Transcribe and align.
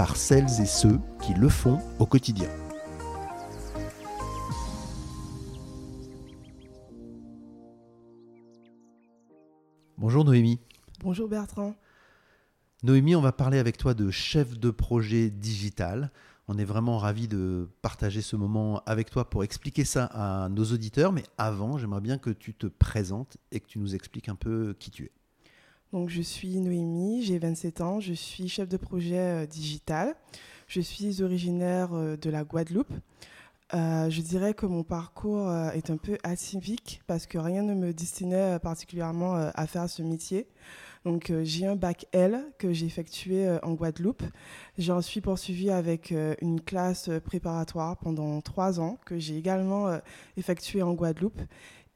par 0.00 0.16
celles 0.16 0.62
et 0.62 0.64
ceux 0.64 0.98
qui 1.20 1.34
le 1.34 1.50
font 1.50 1.78
au 1.98 2.06
quotidien. 2.06 2.48
Bonjour 9.98 10.24
Noémie. 10.24 10.58
Bonjour 11.00 11.28
Bertrand. 11.28 11.74
Noémie, 12.82 13.14
on 13.14 13.20
va 13.20 13.32
parler 13.32 13.58
avec 13.58 13.76
toi 13.76 13.92
de 13.92 14.10
chef 14.10 14.58
de 14.58 14.70
projet 14.70 15.28
digital. 15.28 16.10
On 16.48 16.56
est 16.56 16.64
vraiment 16.64 16.96
ravis 16.96 17.28
de 17.28 17.68
partager 17.82 18.22
ce 18.22 18.36
moment 18.36 18.82
avec 18.86 19.10
toi 19.10 19.28
pour 19.28 19.44
expliquer 19.44 19.84
ça 19.84 20.06
à 20.14 20.48
nos 20.48 20.64
auditeurs. 20.64 21.12
Mais 21.12 21.24
avant, 21.36 21.76
j'aimerais 21.76 22.00
bien 22.00 22.16
que 22.16 22.30
tu 22.30 22.54
te 22.54 22.68
présentes 22.68 23.36
et 23.52 23.60
que 23.60 23.66
tu 23.66 23.78
nous 23.78 23.94
expliques 23.94 24.30
un 24.30 24.34
peu 24.34 24.74
qui 24.78 24.90
tu 24.90 25.04
es. 25.04 25.19
Donc, 25.92 26.08
je 26.08 26.22
suis 26.22 26.60
Noémie, 26.60 27.24
j'ai 27.24 27.38
27 27.38 27.80
ans, 27.80 27.98
je 27.98 28.12
suis 28.12 28.48
chef 28.48 28.68
de 28.68 28.76
projet 28.76 29.18
euh, 29.18 29.46
digital. 29.46 30.14
Je 30.68 30.80
suis 30.80 31.20
originaire 31.20 31.92
euh, 31.94 32.16
de 32.16 32.30
la 32.30 32.44
Guadeloupe. 32.44 32.92
Euh, 33.74 34.08
je 34.08 34.20
dirais 34.20 34.54
que 34.54 34.66
mon 34.66 34.84
parcours 34.84 35.52
est 35.74 35.90
un 35.90 35.96
peu 35.96 36.16
atypique 36.22 37.02
parce 37.06 37.26
que 37.26 37.38
rien 37.38 37.62
ne 37.62 37.74
me 37.74 37.92
destinait 37.92 38.58
particulièrement 38.58 39.34
à 39.34 39.66
faire 39.68 39.88
ce 39.88 40.02
métier. 40.02 40.48
Donc 41.04 41.32
j'ai 41.44 41.66
un 41.66 41.76
bac 41.76 42.06
L 42.10 42.44
que 42.58 42.72
j'ai 42.72 42.86
effectué 42.86 43.48
en 43.62 43.74
Guadeloupe. 43.74 44.24
J'ai 44.76 44.90
ensuite 44.90 45.22
poursuivi 45.22 45.70
avec 45.70 46.12
une 46.40 46.60
classe 46.60 47.10
préparatoire 47.24 47.96
pendant 47.98 48.40
trois 48.40 48.80
ans 48.80 48.98
que 49.06 49.20
j'ai 49.20 49.38
également 49.38 50.00
effectué 50.36 50.82
en 50.82 50.92
Guadeloupe. 50.94 51.40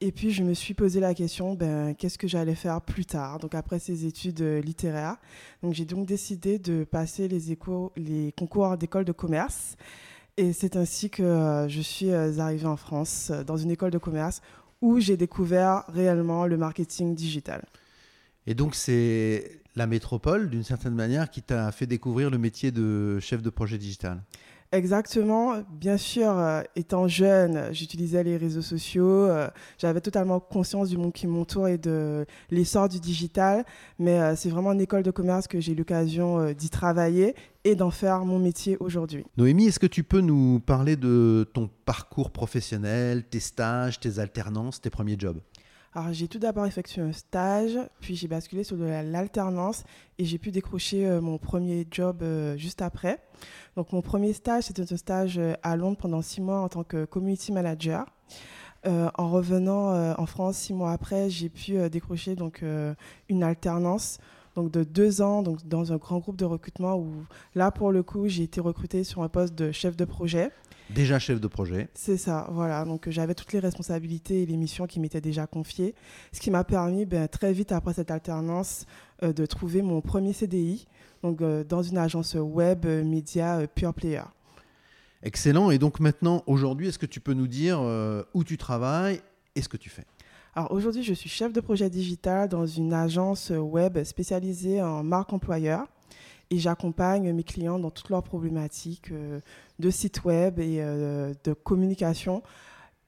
Et 0.05 0.11
puis, 0.11 0.29
je 0.29 0.43
me 0.43 0.53
suis 0.53 0.75
posé 0.75 0.99
la 0.99 1.15
question, 1.15 1.55
ben, 1.55 1.95
qu'est-ce 1.95 2.19
que 2.19 2.27
j'allais 2.27 2.53
faire 2.53 2.79
plus 2.79 3.07
tard, 3.07 3.39
donc 3.39 3.55
après 3.55 3.79
ces 3.79 4.05
études 4.05 4.39
euh, 4.41 4.61
littéraires. 4.61 5.17
Donc, 5.63 5.73
j'ai 5.73 5.85
donc 5.85 6.05
décidé 6.05 6.59
de 6.59 6.83
passer 6.83 7.27
les, 7.27 7.51
échos, 7.51 7.91
les 7.95 8.31
concours 8.37 8.77
d'école 8.77 9.03
de 9.03 9.11
commerce. 9.11 9.77
Et 10.37 10.53
c'est 10.53 10.75
ainsi 10.75 11.09
que 11.09 11.23
euh, 11.23 11.67
je 11.67 11.81
suis 11.81 12.11
euh, 12.11 12.37
arrivée 12.37 12.67
en 12.67 12.77
France, 12.77 13.31
dans 13.47 13.57
une 13.57 13.71
école 13.71 13.89
de 13.89 13.97
commerce, 13.97 14.43
où 14.79 14.99
j'ai 14.99 15.17
découvert 15.17 15.85
réellement 15.87 16.45
le 16.45 16.55
marketing 16.55 17.15
digital. 17.15 17.65
Et 18.45 18.53
donc, 18.53 18.75
c'est 18.75 19.59
la 19.75 19.87
métropole, 19.87 20.51
d'une 20.51 20.63
certaine 20.63 20.93
manière, 20.93 21.31
qui 21.31 21.41
t'a 21.41 21.71
fait 21.71 21.87
découvrir 21.87 22.29
le 22.29 22.37
métier 22.37 22.69
de 22.71 23.19
chef 23.21 23.41
de 23.41 23.49
projet 23.49 23.79
digital? 23.79 24.21
Exactement. 24.75 25.63
Bien 25.71 25.95
sûr, 25.95 26.29
euh, 26.29 26.61
étant 26.75 27.07
jeune, 27.07 27.73
j'utilisais 27.73 28.23
les 28.23 28.35
réseaux 28.35 28.61
sociaux. 28.61 29.05
Euh, 29.05 29.47
j'avais 29.77 30.01
totalement 30.01 30.41
conscience 30.41 30.89
du 30.89 30.97
monde 30.97 31.13
qui 31.13 31.27
m'entoure 31.27 31.69
et 31.69 31.77
de 31.77 32.25
l'essor 32.51 32.89
du 32.89 32.99
digital. 32.99 33.63
Mais 33.99 34.19
euh, 34.19 34.35
c'est 34.35 34.49
vraiment 34.49 34.71
en 34.71 34.79
école 34.79 35.03
de 35.03 35.11
commerce 35.11 35.47
que 35.47 35.61
j'ai 35.61 35.71
eu 35.71 35.75
l'occasion 35.75 36.51
d'y 36.51 36.69
travailler 36.69 37.35
et 37.63 37.75
d'en 37.75 37.89
faire 37.89 38.25
mon 38.25 38.37
métier 38.37 38.75
aujourd'hui. 38.81 39.23
Noémie, 39.37 39.67
est-ce 39.67 39.79
que 39.79 39.87
tu 39.87 40.03
peux 40.03 40.21
nous 40.21 40.59
parler 40.59 40.97
de 40.97 41.49
ton 41.53 41.69
parcours 41.85 42.31
professionnel, 42.31 43.23
tes 43.23 43.39
stages, 43.39 43.99
tes 44.01 44.19
alternances, 44.19 44.81
tes 44.81 44.89
premiers 44.89 45.15
jobs? 45.17 45.39
Alors, 45.97 46.11
j'ai 46.11 46.27
tout 46.27 46.39
d'abord 46.39 46.65
effectué 46.65 47.01
un 47.01 47.13
stage, 47.13 47.79
puis 48.01 48.17
j'ai 48.17 48.27
basculé 48.27 48.65
sur 48.65 48.75
de 48.75 48.83
l'alternance 48.83 49.85
et 50.17 50.25
j'ai 50.25 50.37
pu 50.37 50.51
décrocher 50.51 51.07
euh, 51.07 51.21
mon 51.21 51.37
premier 51.37 51.87
job 51.89 52.21
euh, 52.21 52.57
juste 52.57 52.81
après. 52.81 53.19
Donc, 53.77 53.93
mon 53.93 54.01
premier 54.01 54.33
stage, 54.33 54.65
c'était 54.65 54.91
un 54.91 54.97
stage 54.97 55.37
euh, 55.37 55.53
à 55.63 55.77
Londres 55.77 55.95
pendant 55.97 56.21
six 56.21 56.41
mois 56.41 56.59
en 56.59 56.67
tant 56.67 56.83
que 56.83 57.05
community 57.05 57.53
manager. 57.53 58.05
en 58.85 59.29
revenant 59.31 60.15
en 60.19 60.25
France 60.25 60.57
six 60.57 60.73
mois 60.73 60.91
après, 60.91 61.29
j'ai 61.29 61.49
pu 61.49 61.89
décrocher 61.89 62.35
donc 62.35 62.63
une 63.29 63.41
alternance 63.41 64.19
donc 64.55 64.71
de 64.71 64.83
deux 64.83 65.21
ans 65.21 65.43
donc 65.43 65.65
dans 65.67 65.91
un 65.91 65.97
grand 65.97 66.19
groupe 66.19 66.37
de 66.37 66.45
recrutement 66.45 66.95
où 66.97 67.11
là 67.55 67.71
pour 67.71 67.91
le 67.91 68.03
coup 68.03 68.27
j'ai 68.27 68.43
été 68.43 68.61
recrutée 68.61 69.03
sur 69.03 69.21
un 69.21 69.29
poste 69.29 69.55
de 69.55 69.71
chef 69.71 69.95
de 69.95 70.05
projet. 70.05 70.51
Déjà 70.89 71.17
chef 71.17 71.41
de 71.41 71.47
projet. 71.47 71.89
C'est 71.95 72.17
ça, 72.17 72.47
voilà. 72.51 72.85
Donc 72.85 73.09
j'avais 73.09 73.33
toutes 73.33 73.53
les 73.53 73.59
responsabilités 73.59 74.43
et 74.43 74.45
les 74.45 74.55
missions 74.55 74.85
qui 74.85 74.99
m'étaient 74.99 75.21
déjà 75.21 75.47
confiées, 75.47 75.95
ce 76.31 76.39
qui 76.39 76.51
m'a 76.51 76.63
permis 76.63 77.05
ben, 77.05 77.27
très 77.27 77.53
vite 77.53 77.71
après 77.71 77.93
cette 77.93 78.11
alternance 78.11 78.85
euh, 79.23 79.33
de 79.33 79.45
trouver 79.45 79.81
mon 79.81 80.01
premier 80.01 80.31
CDI, 80.31 80.87
donc 81.23 81.41
euh, 81.41 81.63
dans 81.63 81.81
une 81.81 81.97
agence 81.97 82.35
web 82.35 82.85
euh, 82.85 83.03
média 83.03 83.65
Pure 83.73 83.95
Player. 83.95 84.21
Excellent. 85.23 85.71
Et 85.71 85.79
donc 85.79 85.99
maintenant, 85.99 86.43
aujourd'hui, 86.45 86.89
est-ce 86.89 86.99
que 86.99 87.07
tu 87.07 87.19
peux 87.19 87.33
nous 87.33 87.47
dire 87.47 87.81
où 88.35 88.43
tu 88.43 88.57
travailles 88.57 89.21
et 89.55 89.63
ce 89.63 89.69
que 89.69 89.77
tu 89.77 89.89
fais? 89.89 90.05
Alors 90.57 90.71
aujourd'hui, 90.71 91.03
je 91.03 91.13
suis 91.13 91.29
chef 91.29 91.51
de 91.51 91.59
projet 91.59 91.89
digital 91.89 92.47
dans 92.47 92.65
une 92.65 92.93
agence 92.93 93.51
web 93.53 94.01
spécialisée 94.05 94.81
en 94.81 95.03
marque 95.03 95.33
employeur 95.33 95.85
et 96.49 96.57
j'accompagne 96.59 97.33
mes 97.33 97.43
clients 97.43 97.77
dans 97.77 97.89
toutes 97.89 98.09
leurs 98.09 98.23
problématiques 98.23 99.11
euh, 99.11 99.41
de 99.79 99.89
site 99.89 100.23
web 100.23 100.59
et 100.59 100.77
euh, 100.79 101.33
de 101.43 101.51
communication, 101.51 102.41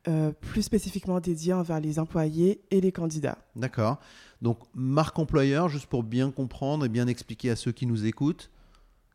euh, 0.09 0.33
plus 0.33 0.63
spécifiquement 0.63 1.21
dédiées 1.21 1.53
envers 1.53 1.79
les 1.79 1.99
employés 1.99 2.59
et 2.69 2.81
les 2.81 2.91
candidats. 2.91 3.37
D'accord. 3.55 3.97
Donc, 4.41 4.57
marque 4.75 5.17
employeur, 5.17 5.69
juste 5.69 5.85
pour 5.85 6.03
bien 6.03 6.31
comprendre 6.31 6.83
et 6.85 6.89
bien 6.89 7.07
expliquer 7.07 7.51
à 7.51 7.55
ceux 7.55 7.71
qui 7.71 7.85
nous 7.85 8.05
écoutent, 8.05 8.51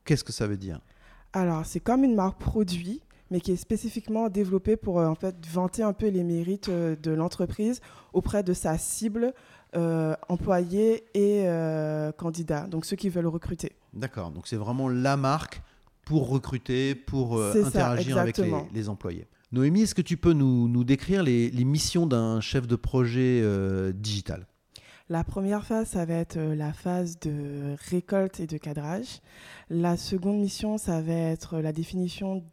qu'est-ce 0.07 0.25
que 0.25 0.33
ça 0.33 0.47
veut 0.47 0.57
dire? 0.57 0.81
Alors, 1.35 1.67
c'est 1.67 1.81
comme 1.81 2.03
une 2.03 2.15
marque 2.15 2.41
produit, 2.41 3.03
mais 3.33 3.41
qui 3.41 3.53
est 3.53 3.57
spécifiquement 3.57 4.29
développée 4.29 4.77
pour 4.77 4.99
en 4.99 5.15
fait 5.15 5.35
vanter 5.47 5.83
un 5.83 5.93
peu 5.93 6.09
les 6.09 6.23
mérites 6.23 6.71
de 6.71 7.11
l'entreprise 7.11 7.81
auprès 8.13 8.43
de 8.43 8.53
sa 8.53 8.79
cible 8.79 9.35
euh, 9.75 10.15
employés 10.29 11.05
et 11.15 11.45
euh, 11.47 12.13
candidats, 12.13 12.67
donc 12.67 12.85
ceux 12.85 12.95
qui 12.95 13.09
veulent 13.09 13.27
recruter. 13.27 13.73
D'accord, 13.95 14.31
donc 14.31 14.47
c'est 14.47 14.57
vraiment 14.57 14.91
la 14.91 15.17
marque 15.17 15.63
pour 16.05 16.29
recruter, 16.29 16.95
pour 16.95 17.39
euh, 17.39 17.55
interagir 17.65 18.19
avec 18.19 18.39
les, 18.75 18.91
employés. 18.91 19.27
Noémie, 19.51 19.83
est-ce 19.83 19.95
que 19.95 20.03
tu 20.03 20.19
peux 20.19 20.35
nous, 20.35 20.69
nous 20.69 20.85
décrire 20.85 21.23
les, 21.23 21.51
les, 21.51 21.65
missions 21.65 22.07
d'un 22.07 22.43
chef 22.43 22.67
de 22.67 22.77
projet 22.77 23.43
digital? 23.95 24.47
La 25.09 25.25
première 25.25 25.65
phase, 25.65 25.89
ça 25.89 26.05
va 26.05 26.15
être 26.15 26.39
la 26.39 26.75
phase 26.75 27.19
de 27.21 27.75
récolte 27.91 28.41
et 28.41 28.47
de 28.47 28.59
cadrage. 28.59 29.21
La 29.71 29.97
seconde 29.97 30.39
mission, 30.39 30.77
ça 30.77 31.01
va 31.01 31.15
être 31.15 31.61
la 31.61 31.73
définition 31.73 32.45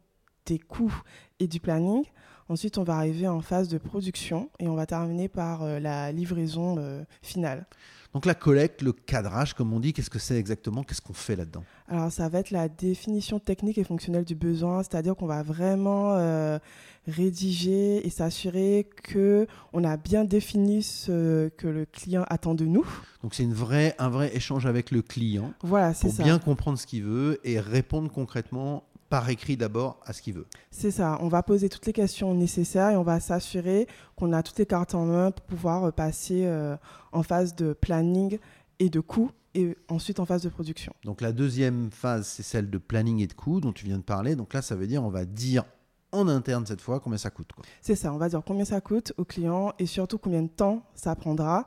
des 0.46 0.58
coûts 0.58 0.94
et 1.38 1.46
du 1.46 1.60
planning. 1.60 2.04
Ensuite, 2.48 2.78
on 2.78 2.82
va 2.82 2.96
arriver 2.96 3.28
en 3.28 3.40
phase 3.40 3.68
de 3.68 3.78
production 3.78 4.50
et 4.58 4.66
on 4.66 4.74
va 4.74 4.84
terminer 4.84 5.28
par 5.28 5.62
euh, 5.62 5.78
la 5.78 6.10
livraison 6.10 6.76
euh, 6.78 7.04
finale. 7.22 7.64
Donc 8.12 8.26
la 8.26 8.34
collecte, 8.34 8.82
le 8.82 8.92
cadrage, 8.92 9.54
comme 9.54 9.72
on 9.72 9.78
dit, 9.78 9.92
qu'est-ce 9.92 10.10
que 10.10 10.18
c'est 10.18 10.36
exactement? 10.36 10.82
Qu'est-ce 10.82 11.00
qu'on 11.00 11.12
fait 11.12 11.36
là-dedans? 11.36 11.62
Alors 11.86 12.10
ça 12.10 12.28
va 12.28 12.40
être 12.40 12.50
la 12.50 12.68
définition 12.68 13.38
technique 13.38 13.78
et 13.78 13.84
fonctionnelle 13.84 14.24
du 14.24 14.34
besoin, 14.34 14.82
c'est-à-dire 14.82 15.14
qu'on 15.14 15.26
va 15.26 15.44
vraiment 15.44 16.14
euh, 16.14 16.58
rédiger 17.06 18.04
et 18.04 18.10
s'assurer 18.10 18.88
que 19.04 19.46
on 19.72 19.84
a 19.84 19.96
bien 19.96 20.24
défini 20.24 20.82
ce 20.82 21.50
que 21.50 21.68
le 21.68 21.86
client 21.86 22.24
attend 22.28 22.54
de 22.54 22.64
nous. 22.64 22.86
Donc 23.22 23.32
c'est 23.32 23.44
une 23.44 23.54
vraie, 23.54 23.94
un 24.00 24.08
vrai 24.08 24.34
échange 24.34 24.66
avec 24.66 24.90
le 24.90 25.02
client 25.02 25.52
voilà, 25.62 25.92
pour 25.92 26.12
bien 26.14 26.40
comprendre 26.40 26.78
ce 26.78 26.88
qu'il 26.88 27.04
veut 27.04 27.38
et 27.44 27.60
répondre 27.60 28.10
concrètement 28.10 28.82
par 29.10 29.28
écrit 29.28 29.56
d'abord 29.56 30.00
à 30.06 30.14
ce 30.14 30.22
qu'il 30.22 30.34
veut. 30.34 30.46
C'est 30.70 30.92
ça, 30.92 31.18
on 31.20 31.28
va 31.28 31.42
poser 31.42 31.68
toutes 31.68 31.84
les 31.84 31.92
questions 31.92 32.32
nécessaires 32.32 32.90
et 32.90 32.96
on 32.96 33.02
va 33.02 33.20
s'assurer 33.20 33.86
qu'on 34.16 34.32
a 34.32 34.42
toutes 34.42 34.58
les 34.58 34.66
cartes 34.66 34.94
en 34.94 35.04
main 35.04 35.32
pour 35.32 35.44
pouvoir 35.44 35.84
euh, 35.84 35.90
passer 35.90 36.46
euh, 36.46 36.76
en 37.12 37.22
phase 37.22 37.54
de 37.56 37.72
planning 37.74 38.38
et 38.78 38.88
de 38.88 39.00
coût 39.00 39.32
et 39.54 39.76
ensuite 39.88 40.20
en 40.20 40.26
phase 40.26 40.42
de 40.42 40.48
production. 40.48 40.94
Donc 41.04 41.20
la 41.20 41.32
deuxième 41.32 41.90
phase, 41.90 42.28
c'est 42.28 42.44
celle 42.44 42.70
de 42.70 42.78
planning 42.78 43.18
et 43.18 43.26
de 43.26 43.32
coût 43.32 43.60
dont 43.60 43.72
tu 43.72 43.84
viens 43.84 43.98
de 43.98 44.04
parler. 44.04 44.36
Donc 44.36 44.54
là, 44.54 44.62
ça 44.62 44.76
veut 44.76 44.86
dire 44.86 45.02
on 45.02 45.10
va 45.10 45.24
dire 45.24 45.64
en 46.12 46.28
interne 46.28 46.64
cette 46.64 46.80
fois 46.80 47.00
combien 47.00 47.18
ça 47.18 47.30
coûte. 47.30 47.50
C'est 47.82 47.96
ça, 47.96 48.12
on 48.12 48.16
va 48.16 48.28
dire 48.28 48.42
combien 48.46 48.64
ça 48.64 48.80
coûte 48.80 49.12
au 49.16 49.24
client 49.24 49.72
et 49.80 49.86
surtout 49.86 50.18
combien 50.18 50.42
de 50.42 50.48
temps 50.48 50.84
ça 50.94 51.16
prendra. 51.16 51.66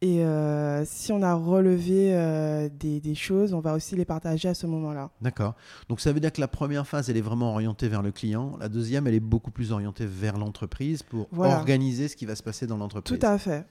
Et 0.00 0.24
euh, 0.24 0.84
si 0.84 1.10
on 1.10 1.22
a 1.22 1.34
relevé 1.34 2.14
euh, 2.14 2.68
des, 2.68 3.14
choses, 3.16 3.52
on 3.52 3.58
va 3.58 3.74
aussi 3.74 3.96
les 3.96 4.04
partager 4.04 4.48
à 4.48 4.54
ce 4.54 4.66
moment-là. 4.68 5.10
D'accord. 5.20 5.54
Donc 5.88 6.00
ça 6.00 6.12
veut 6.12 6.20
dire 6.20 6.32
que 6.32 6.40
la 6.40 6.46
première 6.46 6.86
phase, 6.86 7.10
elle 7.10 7.16
est 7.16 7.22
vraiment 7.22 7.52
orientée 7.52 7.88
vers 7.88 8.02
le 8.02 8.12
client. 8.12 8.56
La 8.60 8.68
deuxième, 8.68 9.08
elle 9.08 9.14
est 9.14 9.20
beaucoup 9.20 9.50
plus 9.50 9.72
orientée 9.72 10.06
vers 10.06 10.38
l'entreprise 10.38 11.02
pour 11.02 11.26
organiser 11.36 12.06
ce 12.06 12.14
qui 12.14 12.26
va 12.26 12.36
se 12.36 12.44
passer 12.44 12.66
dans 12.66 12.76
l'entreprise. 12.76 13.18
Tout 13.18 13.26
à 13.26 13.38
fait. 13.38 13.66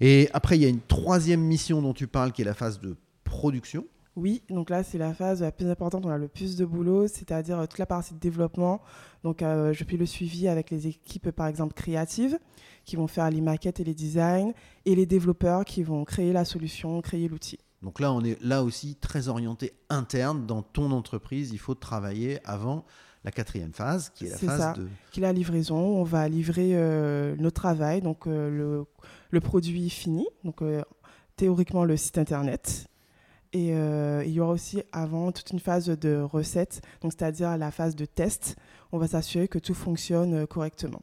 Et 0.00 0.28
après, 0.32 0.56
il 0.56 0.62
y 0.62 0.64
a 0.64 0.68
une 0.68 0.80
troisième 0.80 1.40
mission 1.40 1.82
dont 1.82 1.94
tu 1.94 2.06
parles 2.06 2.32
qui 2.32 2.42
est 2.42 2.44
la 2.44 2.54
phase 2.54 2.80
de 2.80 2.96
production. 3.24 3.84
Oui, 4.14 4.42
donc 4.50 4.68
là, 4.68 4.82
c'est 4.82 4.98
la 4.98 5.14
phase 5.14 5.40
la 5.40 5.52
plus 5.52 5.70
importante, 5.70 6.04
on 6.04 6.10
a 6.10 6.18
le 6.18 6.28
plus 6.28 6.56
de 6.56 6.64
boulot, 6.66 7.08
c'est-à-dire 7.08 7.66
toute 7.68 7.78
la 7.78 7.86
partie 7.86 8.12
de 8.12 8.18
développement. 8.18 8.82
Donc, 9.24 9.38
je 9.40 9.84
fais 9.88 9.96
le 9.96 10.04
suivi 10.04 10.48
avec 10.48 10.70
les 10.70 10.86
équipes, 10.86 11.30
par 11.30 11.46
exemple, 11.46 11.72
créatives, 11.72 12.38
qui 12.84 12.96
vont 12.96 13.06
faire 13.06 13.30
les 13.30 13.40
maquettes 13.40 13.80
et 13.80 13.84
les 13.84 13.94
designs, 13.94 14.52
et 14.84 14.94
les 14.94 15.06
développeurs 15.06 15.64
qui 15.64 15.82
vont 15.82 16.04
créer 16.04 16.32
la 16.32 16.44
solution, 16.44 17.00
créer 17.00 17.26
l'outil. 17.28 17.58
Donc 17.82 17.98
là, 17.98 18.12
on 18.12 18.22
est 18.22 18.40
là 18.42 18.62
aussi 18.62 18.94
très 18.94 19.28
orienté 19.28 19.72
interne 19.90 20.46
dans 20.46 20.62
ton 20.62 20.92
entreprise. 20.92 21.50
Il 21.52 21.58
faut 21.58 21.74
travailler 21.74 22.38
avant 22.44 22.84
la 23.24 23.30
quatrième 23.30 23.72
phase, 23.72 24.10
qui 24.10 24.26
est 24.26 24.30
la 24.30 24.38
phase 24.38 24.60
ça, 24.60 24.72
de... 24.74 24.88
qui 25.10 25.20
est 25.20 25.22
la 25.22 25.32
livraison. 25.32 25.76
On 25.76 26.04
va 26.04 26.28
livrer 26.28 26.70
euh, 26.74 27.36
nos 27.36 27.50
travail, 27.50 28.00
donc 28.00 28.26
euh, 28.26 28.50
le, 28.50 28.84
le, 29.30 29.40
produit 29.40 29.90
fini, 29.90 30.26
donc 30.44 30.62
euh, 30.62 30.82
théoriquement 31.36 31.84
le 31.84 31.96
site 31.96 32.18
internet. 32.18 32.86
Et 33.52 33.68
il 33.68 34.32
y 34.32 34.40
aura 34.40 34.52
aussi 34.52 34.82
avant 34.92 35.30
toute 35.30 35.50
une 35.50 35.60
phase 35.60 35.86
de 35.86 36.20
recette, 36.22 36.80
c'est-à-dire 37.02 37.56
la 37.58 37.70
phase 37.70 37.94
de 37.94 38.06
test. 38.06 38.56
On 38.92 38.98
va 38.98 39.06
s'assurer 39.08 39.46
que 39.46 39.58
tout 39.58 39.74
fonctionne 39.74 40.46
correctement. 40.46 41.02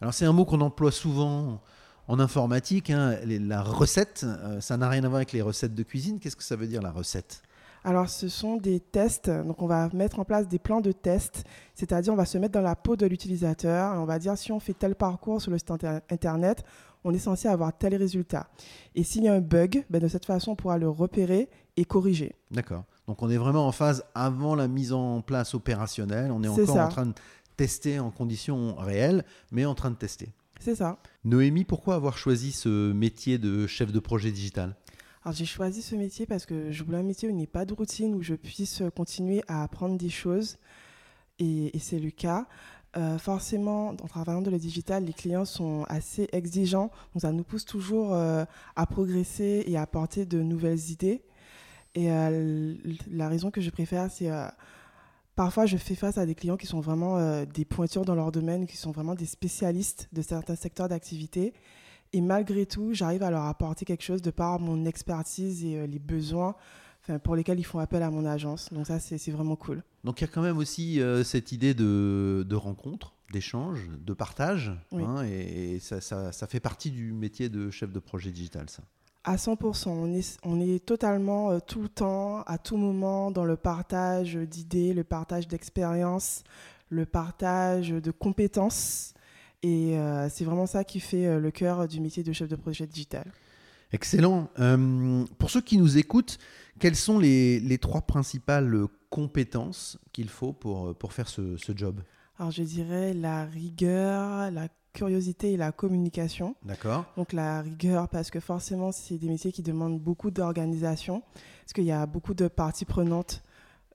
Alors 0.00 0.12
c'est 0.12 0.24
un 0.24 0.32
mot 0.32 0.44
qu'on 0.44 0.60
emploie 0.60 0.90
souvent 0.90 1.60
en 2.08 2.20
informatique, 2.20 2.90
hein, 2.90 3.16
la 3.24 3.62
recette, 3.62 4.24
euh, 4.24 4.60
ça 4.60 4.76
n'a 4.76 4.88
rien 4.88 5.04
à 5.04 5.08
voir 5.08 5.16
avec 5.16 5.32
les 5.32 5.42
recettes 5.42 5.74
de 5.74 5.82
cuisine. 5.82 6.20
Qu'est-ce 6.20 6.36
que 6.36 6.42
ça 6.42 6.56
veut 6.56 6.66
dire 6.66 6.82
la 6.82 6.90
recette? 6.90 7.42
Alors, 7.84 8.08
ce 8.08 8.28
sont 8.28 8.56
des 8.56 8.80
tests. 8.80 9.28
Donc, 9.28 9.60
on 9.60 9.66
va 9.66 9.90
mettre 9.92 10.18
en 10.18 10.24
place 10.24 10.48
des 10.48 10.58
plans 10.58 10.80
de 10.80 10.90
tests. 10.90 11.44
C'est-à-dire, 11.74 12.14
on 12.14 12.16
va 12.16 12.24
se 12.24 12.38
mettre 12.38 12.54
dans 12.54 12.62
la 12.62 12.76
peau 12.76 12.96
de 12.96 13.04
l'utilisateur. 13.04 14.00
On 14.00 14.06
va 14.06 14.18
dire, 14.18 14.38
si 14.38 14.52
on 14.52 14.58
fait 14.58 14.72
tel 14.72 14.94
parcours 14.94 15.42
sur 15.42 15.50
le 15.50 15.58
site 15.58 15.70
Internet, 16.10 16.64
on 17.04 17.12
est 17.12 17.18
censé 17.18 17.46
avoir 17.46 17.76
tel 17.76 17.94
résultat. 17.94 18.48
Et 18.94 19.04
s'il 19.04 19.24
y 19.24 19.28
a 19.28 19.34
un 19.34 19.42
bug, 19.42 19.84
ben, 19.90 20.00
de 20.00 20.08
cette 20.08 20.24
façon, 20.24 20.52
on 20.52 20.56
pourra 20.56 20.78
le 20.78 20.88
repérer 20.88 21.50
et 21.76 21.84
corriger. 21.84 22.34
D'accord. 22.50 22.84
Donc, 23.06 23.22
on 23.22 23.28
est 23.28 23.36
vraiment 23.36 23.68
en 23.68 23.72
phase 23.72 24.02
avant 24.14 24.54
la 24.54 24.66
mise 24.66 24.94
en 24.94 25.20
place 25.20 25.54
opérationnelle. 25.54 26.32
On 26.32 26.42
est, 26.42 26.48
encore 26.48 26.78
en 26.78 26.88
train 26.88 27.06
de 27.06 27.14
tester 27.58 27.98
en 27.98 28.10
conditions 28.10 28.76
réelles, 28.76 29.26
mais 29.52 29.66
en 29.66 29.74
train 29.74 29.90
de 29.90 29.96
tester. 29.96 30.32
C'est 30.58 30.76
ça. 30.76 30.98
Noémie, 31.24 31.64
pourquoi 31.64 31.96
avoir 31.96 32.16
choisi 32.16 32.52
ce 32.52 32.92
métier 32.92 33.36
de 33.36 33.66
chef 33.66 33.92
de 33.92 33.98
projet 33.98 34.30
digital? 34.30 34.74
Alors 35.24 35.34
j'ai 35.34 35.46
choisi 35.46 35.82
ce 35.82 35.94
métier 35.94 36.26
parce 36.26 36.44
que 36.44 36.70
je 36.70 36.84
voulais 36.84 36.98
un 36.98 37.02
métier 37.02 37.28
où 37.28 37.30
il 37.30 37.36
n'y 37.36 37.44
ait 37.44 37.46
pas 37.46 37.64
de 37.64 37.72
routine, 37.72 38.14
où 38.14 38.22
je 38.22 38.34
puisse 38.34 38.82
continuer 38.94 39.42
à 39.48 39.62
apprendre 39.62 39.96
des 39.96 40.10
choses. 40.10 40.58
Et, 41.38 41.72
c'est 41.78 41.98
le 41.98 42.10
cas. 42.10 42.46
Euh, 42.96 43.18
forcément, 43.18 43.88
en 43.88 43.94
travaillant 44.06 44.42
dans 44.42 44.50
le 44.50 44.58
digital, 44.58 45.04
les 45.04 45.12
clients 45.12 45.44
sont 45.44 45.84
assez 45.88 46.28
exigeants. 46.32 46.90
Donc 47.12 47.22
ça 47.22 47.32
nous 47.32 47.42
pousse 47.42 47.64
toujours 47.64 48.14
euh, 48.14 48.44
à 48.76 48.86
progresser 48.86 49.64
et 49.66 49.76
à 49.76 49.82
apporter 49.82 50.26
de 50.26 50.42
nouvelles 50.42 50.90
idées. 50.90 51.22
Et 51.94 52.10
euh, 52.12 52.74
la 53.10 53.28
raison 53.28 53.50
que 53.50 53.60
je 53.60 53.70
préfère, 53.70 54.10
c'est 54.10 54.30
Parfois, 55.36 55.66
je 55.66 55.76
fais 55.76 55.96
face 55.96 56.16
à 56.16 56.26
des 56.26 56.36
clients 56.36 56.56
qui 56.56 56.66
sont 56.66 56.80
vraiment 56.80 57.18
euh, 57.18 57.44
des 57.44 57.64
pointures 57.64 58.04
dans 58.04 58.14
leur 58.14 58.30
domaine, 58.30 58.66
qui 58.66 58.76
sont 58.76 58.92
vraiment 58.92 59.16
des 59.16 59.26
spécialistes 59.26 60.08
de 60.12 60.22
certains 60.22 60.54
secteurs 60.54 60.88
d'activité. 60.88 61.52
Et 62.14 62.20
malgré 62.20 62.64
tout, 62.64 62.94
j'arrive 62.94 63.24
à 63.24 63.30
leur 63.30 63.42
apporter 63.42 63.84
quelque 63.84 64.04
chose 64.04 64.22
de 64.22 64.30
par 64.30 64.60
mon 64.60 64.84
expertise 64.84 65.64
et 65.64 65.78
euh, 65.78 65.86
les 65.86 65.98
besoins 65.98 66.54
pour 67.22 67.36
lesquels 67.36 67.58
ils 67.58 67.64
font 67.64 67.80
appel 67.80 68.02
à 68.02 68.10
mon 68.10 68.24
agence. 68.24 68.72
Donc 68.72 68.86
ça, 68.86 68.98
c'est 68.98 69.30
vraiment 69.30 69.56
cool. 69.56 69.82
Donc 70.04 70.20
il 70.20 70.24
y 70.24 70.26
a 70.26 70.28
quand 70.28 70.40
même 70.40 70.56
aussi 70.56 71.02
euh, 71.02 71.22
cette 71.22 71.52
idée 71.52 71.74
de, 71.74 72.46
de 72.48 72.56
rencontre, 72.56 73.14
d'échange, 73.30 73.90
de 73.98 74.14
partage. 74.14 74.72
Hein, 74.92 75.22
et, 75.24 75.80
ça, 75.80 76.00
ça, 76.00 76.32
ça, 76.32 76.46
fait 76.46 76.60
partie 76.60 76.90
du 76.90 77.12
métier 77.12 77.50
de 77.50 77.70
chef 77.70 77.92
de 77.92 77.98
projet 77.98 78.30
digital, 78.30 78.70
ça 78.70 78.82
à 79.24 79.36
100%. 79.36 79.88
On 79.88 80.14
est, 80.14 80.38
on 80.44 80.60
est 80.60 80.84
totalement 80.84 81.50
euh, 81.50 81.58
tout 81.58 81.82
le 81.82 81.88
temps, 81.88 82.42
à 82.42 82.58
tout 82.58 82.76
moment, 82.76 83.30
dans 83.30 83.44
le 83.44 83.56
partage 83.56 84.36
d'idées, 84.36 84.92
le 84.92 85.02
partage 85.02 85.48
d'expériences, 85.48 86.44
le 86.90 87.06
partage 87.06 87.88
de 87.88 88.10
compétences. 88.10 89.14
Et 89.64 89.96
euh, 89.96 90.28
c'est 90.28 90.44
vraiment 90.44 90.66
ça 90.66 90.84
qui 90.84 91.00
fait 91.00 91.26
euh, 91.26 91.40
le 91.40 91.50
cœur 91.50 91.88
du 91.88 92.00
métier 92.00 92.22
de 92.22 92.32
chef 92.32 92.48
de 92.48 92.56
projet 92.56 92.86
digital. 92.86 93.24
Excellent. 93.92 94.50
pour 95.38 95.50
ceux 95.50 95.60
qui 95.60 95.78
nous 95.78 95.98
écoutent, 95.98 96.38
quelles 96.80 96.96
sont 96.96 97.18
les, 97.18 97.60
les 97.60 97.78
trois 97.78 98.02
principales 98.02 98.86
compétences 99.08 99.98
qu'il 100.12 100.28
faut 100.28 100.52
pour, 100.52 100.96
pour 100.96 101.12
faire 101.12 101.28
ce, 101.28 101.56
ce 101.56 101.72
job? 101.76 102.00
Alors 102.38 102.50
je 102.50 102.64
dirais 102.64 103.14
la 103.14 103.44
rigueur, 103.44 104.50
la 104.50 104.68
curiosité 104.92 105.52
et 105.52 105.56
la 105.56 105.72
communication. 105.72 106.56
D'accord. 106.64 107.04
Donc 107.16 107.32
la 107.32 107.62
rigueur, 107.62 108.08
parce 108.08 108.30
que 108.30 108.40
forcément, 108.40 108.92
c'est 108.92 109.18
des 109.18 109.28
métiers 109.28 109.52
qui 109.52 109.62
demandent 109.62 110.00
beaucoup 110.00 110.30
d'organisation, 110.30 111.22
parce 111.62 111.72
qu'il 111.74 111.84
y 111.84 111.92
a 111.92 112.06
beaucoup 112.06 112.34
de 112.34 112.48
parties 112.48 112.84
prenantes 112.84 113.42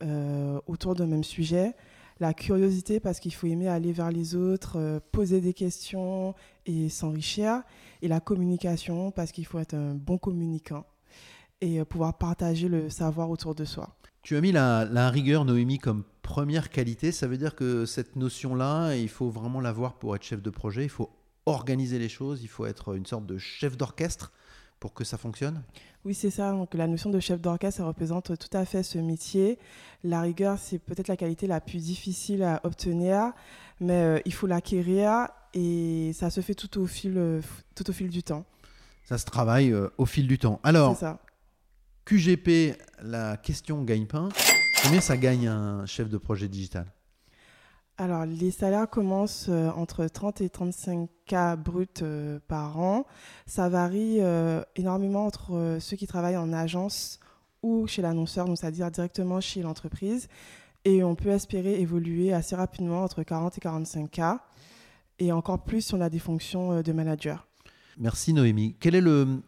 euh, 0.01 0.59
autour 0.67 0.95
d'un 0.95 1.07
même 1.07 1.23
sujet. 1.23 1.75
La 2.19 2.33
curiosité, 2.33 2.99
parce 2.99 3.19
qu'il 3.19 3.33
faut 3.33 3.47
aimer 3.47 3.67
aller 3.67 3.93
vers 3.93 4.11
les 4.11 4.35
autres, 4.35 4.77
euh, 4.77 4.99
poser 5.11 5.39
des 5.39 5.53
questions 5.53 6.35
et 6.65 6.89
s'enrichir. 6.89 7.61
Et 8.01 8.07
la 8.07 8.19
communication, 8.19 9.11
parce 9.11 9.31
qu'il 9.31 9.45
faut 9.45 9.59
être 9.59 9.73
un 9.73 9.95
bon 9.95 10.17
communicant 10.17 10.85
et 11.61 11.79
euh, 11.79 11.85
pouvoir 11.85 12.17
partager 12.17 12.67
le 12.67 12.89
savoir 12.89 13.29
autour 13.29 13.55
de 13.55 13.63
soi. 13.63 13.95
Tu 14.21 14.35
as 14.35 14.41
mis 14.41 14.51
la, 14.51 14.85
la 14.85 15.09
rigueur, 15.09 15.45
Noémie, 15.45 15.79
comme 15.79 16.03
première 16.21 16.69
qualité. 16.69 17.11
Ça 17.13 17.27
veut 17.27 17.37
dire 17.37 17.55
que 17.55 17.85
cette 17.85 18.17
notion-là, 18.17 18.95
il 18.95 19.09
faut 19.09 19.29
vraiment 19.29 19.61
l'avoir 19.61 19.93
pour 19.93 20.15
être 20.15 20.23
chef 20.23 20.41
de 20.41 20.49
projet. 20.49 20.83
Il 20.83 20.89
faut 20.89 21.09
organiser 21.45 21.99
les 21.99 22.09
choses. 22.09 22.43
Il 22.43 22.49
faut 22.49 22.65
être 22.65 22.95
une 22.95 23.05
sorte 23.05 23.25
de 23.25 23.37
chef 23.37 23.77
d'orchestre 23.77 24.33
pour 24.79 24.93
que 24.93 25.03
ça 25.03 25.17
fonctionne? 25.17 25.61
Oui, 26.05 26.13
c'est 26.13 26.29
ça. 26.29 26.51
Donc, 26.51 26.73
la 26.73 26.87
notion 26.87 27.09
de 27.09 27.19
chef 27.19 27.41
d'orchestre, 27.41 27.79
ça 27.79 27.85
représente 27.85 28.37
tout 28.37 28.57
à 28.57 28.65
fait 28.65 28.83
ce 28.83 28.97
métier. 28.97 29.59
La 30.03 30.21
rigueur, 30.21 30.57
c'est 30.57 30.79
peut-être 30.79 31.09
la 31.09 31.17
qualité 31.17 31.45
la 31.45 31.59
plus 31.59 31.83
difficile 31.83 32.43
à 32.43 32.61
obtenir, 32.63 33.33
mais 33.81 34.01
euh, 34.01 34.19
il 34.25 34.33
faut 34.33 34.47
l'acquérir 34.47 35.27
et 35.53 36.11
ça 36.13 36.29
se 36.29 36.41
fait 36.41 36.55
tout 36.55 36.79
au 36.79 36.85
fil, 36.85 37.17
euh, 37.17 37.41
tout 37.75 37.89
au 37.89 37.93
fil 37.93 38.09
du 38.09 38.23
temps. 38.23 38.45
Ça 39.03 39.17
se 39.17 39.25
travaille 39.25 39.73
euh, 39.73 39.89
au 39.97 40.05
fil 40.05 40.27
du 40.27 40.37
temps. 40.37 40.61
Alors, 40.63 40.97
QGP, 42.05 42.77
la 43.03 43.37
question 43.37 43.83
gagne-pain. 43.83 44.29
Combien 44.83 45.01
ça 45.01 45.17
gagne 45.17 45.47
un 45.47 45.85
chef 45.85 46.09
de 46.09 46.17
projet 46.17 46.47
digital? 46.47 46.85
Alors, 48.01 48.25
les 48.25 48.51
salaires 48.51 48.89
commencent 48.89 49.47
euh, 49.49 49.69
entre 49.71 50.07
30 50.07 50.39
et 50.39 50.49
35 50.49 51.09
K 51.27 51.57
bruts 51.57 51.85
euh, 52.01 52.39
par 52.47 52.79
an. 52.79 53.05
Ça 53.45 53.67
varie 53.67 54.19
euh, 54.21 54.63
énormément 54.77 55.25
entre 55.25 55.79
ceux 55.81 55.97
qui 55.97 56.07
travaillent 56.07 56.37
en 56.37 56.53
agence 56.53 57.19
ou 57.61 57.87
chez 57.87 58.01
l'annonceur, 58.01 58.47
c'est-à-dire 58.55 58.89
directement 58.89 59.41
chez 59.41 59.61
l'entreprise. 59.61 60.29
Et 60.85 61.03
on 61.03 61.15
peut 61.15 61.31
espérer 61.31 61.81
évoluer 61.81 62.31
assez 62.31 62.55
rapidement 62.55 63.03
entre 63.03 63.21
40 63.21 63.57
et 63.57 63.61
45 63.61 64.09
K. 64.09 64.21
Et 65.19 65.33
encore 65.33 65.65
plus 65.65 65.81
si 65.81 65.93
on 65.93 65.99
a 65.99 66.09
des 66.09 66.19
fonctions 66.19 66.81
de 66.81 66.93
manager. 66.93 67.48
Merci 68.01 68.31
Noémie. 68.31 68.75
Quel 68.79 68.95
est 68.95 69.01
le, 69.01 69.43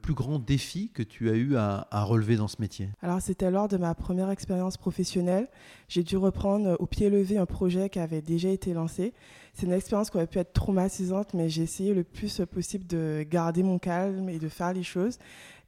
plus 0.00 0.14
grand 0.14 0.38
défi 0.38 0.90
que 0.94 1.02
tu 1.02 1.28
as 1.28 1.34
eu 1.34 1.56
à, 1.56 2.04
relever 2.04 2.36
dans 2.36 2.46
ce 2.46 2.60
métier? 2.60 2.88
Alors 3.02 3.20
c'était 3.20 3.50
lors 3.50 3.66
de 3.66 3.76
ma 3.76 3.92
première 3.96 4.30
expérience 4.30 4.76
professionnelle. 4.76 5.48
J'ai 5.88 6.04
dû 6.04 6.16
reprendre 6.16 6.76
au 6.78 6.86
pied 6.86 7.10
levé 7.10 7.38
un 7.38 7.46
projet 7.46 7.90
qui 7.90 7.98
avait 7.98 8.22
déjà 8.22 8.50
été 8.50 8.72
lancé. 8.72 9.12
C'est 9.52 9.66
une 9.66 9.72
expérience 9.72 10.10
qui 10.10 10.16
aurait 10.16 10.28
pu 10.28 10.38
être 10.38 10.52
traumatisante, 10.52 11.34
mais 11.34 11.48
j'ai 11.48 11.62
essayé 11.62 11.92
le 11.92 12.04
plus 12.04 12.40
possible 12.48 12.86
de 12.86 13.26
garder 13.28 13.64
mon 13.64 13.80
calme 13.80 14.28
et 14.28 14.38
de 14.38 14.48
faire 14.48 14.72
les 14.72 14.84
choses. 14.84 15.18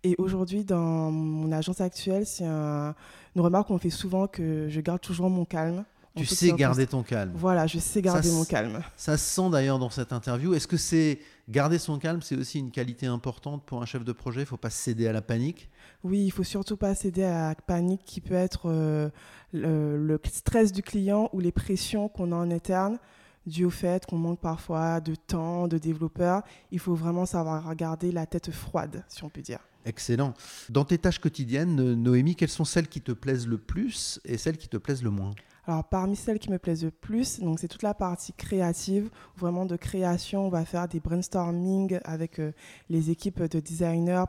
Et 0.04 0.14
aujourd'hui, 0.18 0.64
dans 0.64 1.10
mon 1.10 1.50
agence 1.50 1.80
actuelle, 1.80 2.26
c'est 2.26 2.44
une 2.44 2.94
remarque 3.36 3.68
qu'on 3.68 3.78
fait 3.78 3.90
souvent 3.90 4.28
que 4.28 4.68
je 4.68 4.80
garde 4.80 5.00
toujours 5.00 5.30
mon 5.30 5.44
calme. 5.44 5.84
Tu 6.16 6.26
sais 6.26 6.52
garder 6.52 6.86
ton 6.86 7.02
calme. 7.02 7.32
Voilà, 7.34 7.66
je 7.66 7.78
sais 7.78 8.00
garder 8.00 8.30
mon 8.30 8.44
calme. 8.44 8.80
Ça 8.96 9.16
se 9.16 9.24
sent 9.24 9.50
d'ailleurs 9.50 9.80
dans 9.80 9.90
cette 9.90 10.12
interview. 10.12 10.54
Est-ce 10.54 10.68
que 10.68 10.76
c'est 10.76 11.18
garder 11.48 11.78
son 11.78 11.98
calme, 11.98 12.22
c'est 12.22 12.36
aussi 12.36 12.60
une 12.60 12.70
qualité 12.70 13.06
importante 13.06 13.64
pour 13.64 13.82
un 13.82 13.86
chef 13.86 14.04
de 14.04 14.12
projet? 14.12 14.40
Il 14.40 14.44
ne 14.44 14.48
faut 14.48 14.56
pas 14.56 14.70
céder 14.70 15.08
à 15.08 15.12
la 15.12 15.22
panique? 15.22 15.68
Oui, 16.04 16.24
il 16.24 16.30
faut 16.30 16.44
surtout 16.44 16.76
pas 16.76 16.94
céder 16.94 17.24
à 17.24 17.48
la 17.48 17.54
panique 17.56 18.02
qui 18.04 18.20
peut 18.20 18.34
être 18.34 18.70
euh, 18.70 19.08
le, 19.52 20.20
stress 20.30 20.70
du 20.70 20.82
client 20.82 21.30
ou 21.32 21.40
les 21.40 21.52
pressions 21.52 22.08
qu'on 22.08 22.30
a 22.30 22.36
en 22.36 22.50
interne 22.50 22.98
dû 23.46 23.64
au 23.64 23.70
fait 23.70 24.06
qu'on 24.06 24.16
manque 24.16 24.40
parfois 24.40 25.00
de 25.00 25.14
temps, 25.14 25.68
de 25.68 25.78
développeurs. 25.78 26.42
Il 26.70 26.78
faut 26.78 26.94
vraiment 26.94 27.26
savoir 27.26 27.74
garder 27.74 28.12
la 28.12 28.24
tête 28.24 28.50
froide, 28.50 29.04
si 29.08 29.24
on 29.24 29.28
peut 29.28 29.42
dire. 29.42 29.58
Excellent. 29.84 30.32
Dans 30.70 30.84
tes 30.84 30.96
tâches 30.96 31.18
quotidiennes, 31.18 31.94
Noémie, 31.94 32.36
quelles 32.36 32.48
sont 32.48 32.64
celles 32.64 32.88
qui 32.88 33.02
te 33.02 33.12
plaisent 33.12 33.46
le 33.46 33.58
plus 33.58 34.18
et 34.24 34.38
celles 34.38 34.56
qui 34.56 34.68
te 34.68 34.78
plaisent 34.78 35.02
le 35.02 35.10
moins? 35.10 35.32
Alors 35.66 35.84
parmi 35.84 36.14
celles 36.14 36.38
qui 36.38 36.50
me 36.50 36.58
plaisent 36.58 36.84
le 36.84 36.90
plus, 36.90 37.40
donc 37.40 37.58
c'est 37.58 37.68
toute 37.68 37.82
la 37.82 37.94
partie 37.94 38.34
créative, 38.34 39.08
vraiment 39.36 39.64
de 39.64 39.76
création. 39.76 40.46
On 40.46 40.50
va 40.50 40.64
faire 40.64 40.88
des 40.88 41.00
brainstorming 41.00 41.98
avec 42.04 42.38
euh, 42.38 42.52
les 42.90 43.10
équipes 43.10 43.42
de 43.42 43.60
designers 43.60 44.24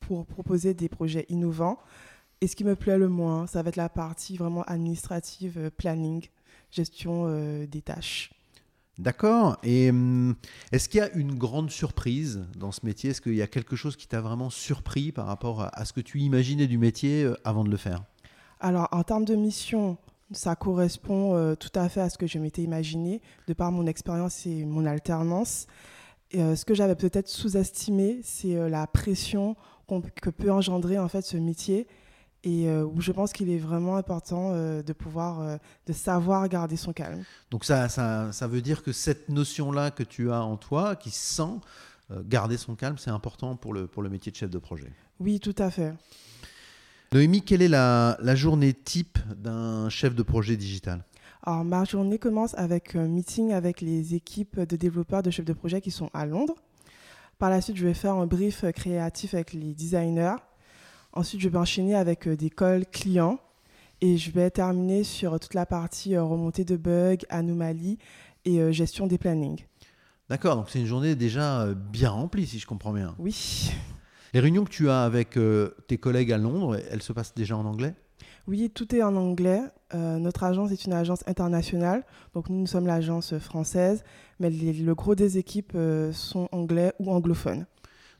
pour, 0.00 0.26
proposer 0.26 0.74
des 0.74 0.88
projets 0.88 1.26
innovants. 1.28 1.78
Et 2.40 2.48
ce 2.48 2.56
qui 2.56 2.64
me 2.64 2.74
plaît 2.74 2.98
le 2.98 3.08
moins, 3.08 3.46
ça 3.46 3.62
va 3.62 3.68
être 3.68 3.76
la 3.76 3.88
partie 3.88 4.36
vraiment 4.36 4.64
administrative, 4.64 5.58
euh, 5.58 5.70
planning, 5.70 6.26
gestion 6.72 7.26
euh, 7.28 7.66
des 7.66 7.80
tâches. 7.80 8.32
D'accord. 8.98 9.56
Et 9.62 9.90
hum, 9.90 10.34
est-ce 10.72 10.88
qu'il 10.88 10.98
y 10.98 11.02
a 11.02 11.12
une 11.12 11.36
grande 11.36 11.70
surprise 11.70 12.44
dans 12.56 12.72
ce 12.72 12.84
métier? 12.84 13.10
Est-ce 13.10 13.20
qu'il 13.20 13.34
y 13.34 13.42
a 13.42 13.46
quelque 13.46 13.76
chose 13.76 13.96
qui 13.96 14.08
t'a 14.08 14.20
vraiment 14.20 14.50
surpris 14.50 15.12
par 15.12 15.26
rapport 15.26 15.68
à, 15.72 15.84
ce 15.84 15.92
que 15.92 16.00
tu 16.00 16.18
imaginais 16.18 16.66
du 16.66 16.78
métier 16.78 17.28
avant 17.44 17.62
de 17.62 17.70
le 17.70 17.76
faire? 17.76 18.02
Alors, 18.60 18.88
en 18.92 19.02
termes 19.02 19.24
de 19.24 19.34
mission, 19.34 19.98
ça 20.30 20.56
correspond 20.56 21.36
euh, 21.36 21.54
tout 21.54 21.72
à 21.74 21.88
fait 21.88 22.00
à 22.00 22.10
ce 22.10 22.18
que 22.18 22.26
je 22.26 22.38
m'étais 22.38 22.62
imaginé, 22.62 23.20
de 23.46 23.52
par 23.52 23.72
mon 23.72 23.86
expérience 23.86 24.46
et 24.46 24.64
mon 24.64 24.86
alternance. 24.86 25.66
Euh, 26.34 26.56
ce 26.56 26.64
que 26.64 26.74
j'avais 26.74 26.96
peut-être 26.96 27.28
sous-estimé, 27.28 28.20
c'est 28.22 28.68
la 28.68 28.86
pression 28.86 29.56
que 30.20 30.30
peut 30.30 30.50
engendrer 30.50 30.98
en 30.98 31.08
fait 31.08 31.22
ce 31.22 31.36
métier 31.36 31.86
et 32.44 32.68
euh, 32.68 32.84
où 32.84 33.00
je 33.00 33.10
pense 33.10 33.32
qu'il 33.32 33.50
est 33.50 33.58
vraiment 33.58 33.96
important 33.96 34.50
euh, 34.52 34.82
de 34.82 34.92
pouvoir, 34.92 35.40
euh, 35.40 35.56
de 35.86 35.92
savoir 35.92 36.46
garder 36.48 36.76
son 36.76 36.92
calme. 36.92 37.24
Donc 37.50 37.64
ça, 37.64 37.88
ça, 37.88 38.32
ça 38.32 38.46
veut 38.46 38.60
dire 38.60 38.82
que 38.82 38.92
cette 38.92 39.28
notion-là 39.28 39.90
que 39.90 40.02
tu 40.02 40.30
as 40.30 40.42
en 40.42 40.56
toi, 40.56 40.94
qui 40.94 41.10
sent 41.10 41.60
garder 42.26 42.58
son 42.58 42.74
calme, 42.74 42.98
c'est 42.98 43.10
important 43.10 43.56
pour 43.56 43.72
le, 43.72 43.86
pour 43.86 44.02
le 44.02 44.10
métier 44.10 44.30
de 44.30 44.36
chef 44.36 44.50
de 44.50 44.58
projet? 44.58 44.92
Oui, 45.20 45.40
tout 45.40 45.54
à 45.56 45.70
fait. 45.70 45.94
Noémie, 47.14 47.42
quelle 47.42 47.62
est 47.62 47.68
la, 47.68 48.18
la 48.20 48.34
journée 48.34 48.74
type 48.74 49.20
d'un 49.36 49.88
chef 49.88 50.16
de 50.16 50.24
projet 50.24 50.56
digital? 50.56 51.04
Alors 51.44 51.64
ma 51.64 51.84
journée 51.84 52.18
commence 52.18 52.54
avec 52.54 52.96
un 52.96 53.06
meeting 53.06 53.52
avec 53.52 53.80
les 53.80 54.16
équipes 54.16 54.58
de 54.58 54.74
développeurs 54.74 55.22
de 55.22 55.30
chefs 55.30 55.44
de 55.44 55.52
projet 55.52 55.80
qui 55.80 55.92
sont 55.92 56.10
à 56.12 56.26
Londres. 56.26 56.56
Par 57.38 57.50
la 57.50 57.60
suite, 57.60 57.76
je 57.76 57.86
vais 57.86 57.94
faire 57.94 58.14
un 58.14 58.26
brief 58.26 58.64
créatif 58.72 59.34
avec 59.34 59.52
les 59.52 59.74
designers 59.74 60.34
Ensuite, 61.12 61.40
je 61.40 61.48
vais 61.48 61.58
enchaîner 61.58 61.94
avec 61.94 62.26
euh, 62.26 62.36
des 62.36 62.50
calls 62.50 62.84
clients 62.84 63.38
et 64.00 64.16
je 64.16 64.32
vais 64.32 64.50
terminer 64.50 65.04
sur 65.04 65.38
toute 65.38 65.54
la 65.54 65.66
partie 65.66 66.16
euh, 66.16 66.24
remontée 66.24 66.64
de 66.64 66.76
bugs, 66.76 67.24
anomalies 67.28 67.98
et 68.44 68.58
euh, 68.58 68.72
gestion 68.72 69.06
des 69.06 69.18
plannings. 69.18 69.64
D'accord, 70.28 70.56
donc 70.56 70.68
c'est 70.68 70.80
une 70.80 70.86
journée 70.86 71.14
déjà 71.14 71.68
bien 71.92 72.10
remplie, 72.10 72.44
si 72.44 72.58
je 72.58 72.66
comprends 72.66 72.92
bien. 72.92 73.14
Oui. 73.20 73.70
Les 74.34 74.40
réunions 74.40 74.64
que 74.64 74.70
tu 74.70 74.90
as 74.90 75.02
avec 75.02 75.38
tes 75.86 75.96
collègues 75.98 76.32
à 76.32 76.38
Londres, 76.38 76.76
elles 76.90 77.02
se 77.02 77.12
passent 77.12 77.34
déjà 77.34 77.56
en 77.56 77.64
anglais? 77.64 77.94
Oui, 78.46 78.68
tout 78.68 78.94
est 78.94 79.02
en 79.02 79.16
anglais. 79.16 79.62
notre 79.94 80.42
agence 80.42 80.72
est 80.72 80.84
une 80.84 80.92
agence 80.92 81.22
internationale, 81.26 82.04
donc 82.34 82.50
nous, 82.50 82.58
nous 82.58 82.66
sommes 82.66 82.86
l'agence 82.86 83.38
française, 83.38 84.02
mais 84.40 84.50
le 84.50 84.94
gros 84.94 85.14
des 85.14 85.38
équipes 85.38 85.78
sont 86.12 86.48
anglais 86.50 86.92
ou 86.98 87.10
anglophones. 87.12 87.64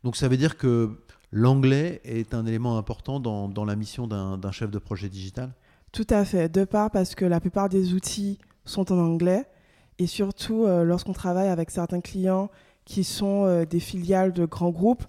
Donc 0.05 0.17
ça 0.17 0.29
veut 0.29 0.37
dire 0.37 0.57
que 0.57 0.93
l'anglais 1.33 2.01
est 2.05 2.33
un 2.33 2.47
élément 2.47 2.79
important 2.79 3.19
dans, 3.19 3.65
la 3.65 3.77
mission 3.77 4.07
d'un 4.07 4.53
chef 4.53 4.71
de 4.71 4.79
projet 4.79 5.09
digital? 5.09 5.53
Tout 5.93 6.07
à 6.11 6.25
fait, 6.25 6.49
de 6.49 6.65
part 6.65 6.91
parce 6.91 7.15
que 7.15 7.25
la 7.25 7.41
plupart 7.41 7.69
des 7.69 7.93
outils 7.93 8.39
sont 8.65 8.93
en 8.93 8.99
anglais. 8.99 9.45
Et 9.99 10.07
surtout 10.07 10.65
euh, 10.65 10.83
lorsqu'on 10.83 11.13
travaille 11.13 11.49
avec 11.49 11.71
certains 11.71 12.01
clients 12.01 12.51
qui 12.85 13.05
sont 13.05 13.45
euh, 13.45 13.65
des 13.65 13.79
filiales 13.79 14.33
de 14.33 14.45
grands 14.45 14.71
groupes, 14.71 15.05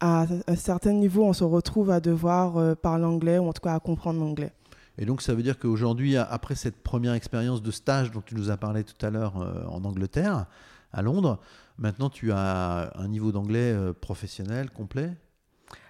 à 0.00 0.26
un 0.46 0.56
certain 0.56 0.92
niveau, 0.92 1.24
on 1.24 1.32
se 1.32 1.44
retrouve 1.44 1.90
à 1.90 2.00
devoir 2.00 2.56
euh, 2.56 2.74
parler 2.74 3.04
anglais 3.04 3.38
ou 3.38 3.48
en 3.48 3.52
tout 3.52 3.62
cas 3.62 3.74
à 3.74 3.80
comprendre 3.80 4.20
l'anglais. 4.20 4.52
Et 4.98 5.06
donc 5.06 5.22
ça 5.22 5.34
veut 5.34 5.42
dire 5.42 5.58
qu'aujourd'hui, 5.58 6.16
après 6.16 6.54
cette 6.54 6.82
première 6.82 7.14
expérience 7.14 7.62
de 7.62 7.70
stage 7.70 8.10
dont 8.10 8.20
tu 8.20 8.34
nous 8.34 8.50
as 8.50 8.56
parlé 8.56 8.84
tout 8.84 9.06
à 9.06 9.10
l'heure 9.10 9.36
en 9.70 9.82
Angleterre, 9.84 10.44
à 10.92 11.00
Londres, 11.00 11.38
maintenant 11.78 12.10
tu 12.10 12.32
as 12.32 12.92
un 12.96 13.08
niveau 13.08 13.32
d'anglais 13.32 13.74
professionnel 14.02 14.68
complet? 14.68 15.16